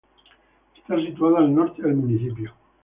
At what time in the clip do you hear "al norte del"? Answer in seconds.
1.37-1.93